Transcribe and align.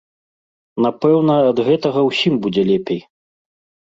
Напэўна, 0.85 1.35
ад 1.49 1.57
гэтага 1.67 1.99
ўсім 2.09 2.33
будзе 2.45 2.63
лепей. 2.73 3.01